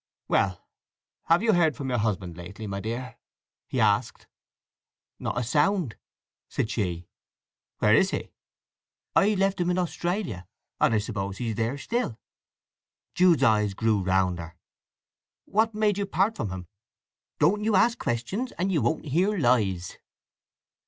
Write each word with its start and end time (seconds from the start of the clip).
"Well, 0.27 0.65
have 1.25 1.43
you 1.43 1.53
heard 1.53 1.75
from 1.77 1.89
your 1.89 1.99
husband 1.99 2.35
lately, 2.35 2.65
my 2.65 2.79
dear?" 2.79 3.19
he 3.67 3.79
asked. 3.79 4.25
"Not 5.19 5.37
a 5.37 5.43
sound," 5.43 5.95
said 6.49 6.71
she. 6.71 7.07
"Where 7.77 7.93
is 7.93 8.09
he?" 8.09 8.31
"I 9.15 9.35
left 9.35 9.61
him 9.61 9.69
in 9.69 9.77
Australia; 9.77 10.47
and 10.79 10.95
I 10.95 10.97
suppose 10.97 11.37
he's 11.37 11.53
there 11.53 11.77
still." 11.77 12.17
Jude's 13.13 13.43
eyes 13.43 13.75
grew 13.75 14.01
rounder. 14.01 14.55
"What 15.45 15.75
made 15.75 15.99
you 15.99 16.07
part 16.07 16.35
from 16.35 16.49
him?" 16.49 16.65
"Don't 17.37 17.63
you 17.63 17.75
ask 17.75 17.99
questions, 17.99 18.51
and 18.53 18.71
you 18.71 18.81
won't 18.81 19.05
hear 19.05 19.37
lies." 19.37 19.99